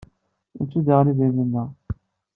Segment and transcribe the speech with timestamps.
[0.59, 1.69] Nettu daɣen idrimen-nneɣ?